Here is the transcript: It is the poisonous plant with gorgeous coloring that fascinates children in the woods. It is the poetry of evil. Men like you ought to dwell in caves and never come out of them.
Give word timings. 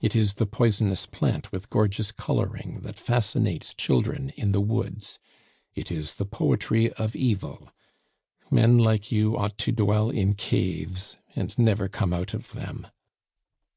It 0.00 0.14
is 0.14 0.34
the 0.34 0.46
poisonous 0.46 1.06
plant 1.06 1.50
with 1.50 1.70
gorgeous 1.70 2.12
coloring 2.12 2.82
that 2.82 2.96
fascinates 3.00 3.74
children 3.74 4.30
in 4.36 4.52
the 4.52 4.60
woods. 4.60 5.18
It 5.74 5.90
is 5.90 6.14
the 6.14 6.24
poetry 6.24 6.92
of 6.92 7.16
evil. 7.16 7.72
Men 8.48 8.78
like 8.78 9.10
you 9.10 9.36
ought 9.36 9.58
to 9.58 9.72
dwell 9.72 10.08
in 10.08 10.34
caves 10.34 11.16
and 11.34 11.58
never 11.58 11.88
come 11.88 12.12
out 12.12 12.32
of 12.32 12.52
them. 12.52 12.86